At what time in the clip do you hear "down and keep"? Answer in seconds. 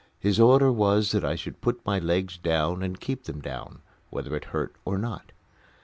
2.35-3.25